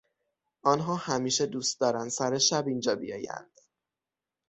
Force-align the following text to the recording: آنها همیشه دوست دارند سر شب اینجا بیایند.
آنها 0.63 0.95
همیشه 0.95 1.45
دوست 1.45 1.79
دارند 1.79 2.09
سر 2.09 2.37
شب 2.37 2.67
اینجا 2.67 2.95
بیایند. 2.95 3.59